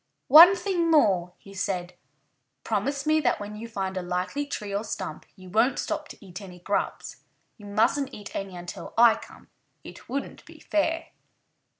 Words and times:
"One 0.29 0.55
thing 0.55 0.89
more!" 0.89 1.33
he 1.37 1.53
said. 1.53 1.93
"Promise 2.63 3.05
me 3.05 3.19
that 3.19 3.39
when 3.39 3.55
you 3.55 3.67
find 3.67 3.95
a 3.95 4.01
likely 4.01 4.47
tree 4.47 4.73
or 4.73 4.83
stump 4.83 5.27
you 5.35 5.47
won't 5.47 5.77
stop 5.77 6.07
to 6.07 6.25
eat 6.25 6.41
any 6.41 6.57
grubs. 6.59 7.17
You 7.59 7.67
mustn't 7.67 8.11
eat 8.11 8.35
any 8.35 8.55
until 8.57 8.95
I 8.97 9.13
come. 9.13 9.49
It 9.83 10.09
wouldn't 10.09 10.43
be 10.43 10.59
fair." 10.59 11.09